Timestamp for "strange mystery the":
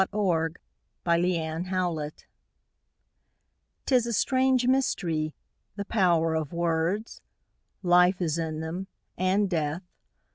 4.13-5.85